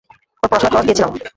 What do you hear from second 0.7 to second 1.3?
খরচ দিয়েছিলাম।